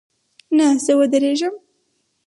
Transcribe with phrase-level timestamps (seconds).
[0.57, 1.55] نه، زه ودریږم